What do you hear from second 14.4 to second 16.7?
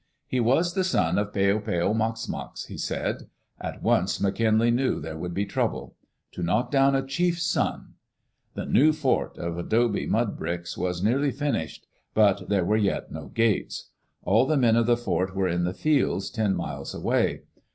the men of the fort were in the fields, ten